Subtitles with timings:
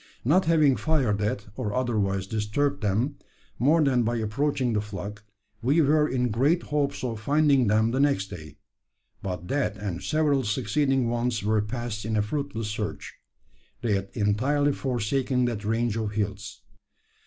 [0.25, 3.17] Not having fired at, or otherwise disturbed them,
[3.59, 5.23] more than by approaching the flock,
[5.61, 8.57] we were in great hopes of finding them the next day;
[9.21, 13.13] but that and several succeeding ones were passed in a fruitless search.
[13.83, 16.63] They had entirely forsaken that range of hills.